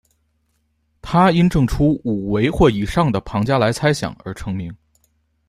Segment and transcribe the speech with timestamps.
[0.99, 4.75] 他因证出五维或以上的庞加莱猜想而成名。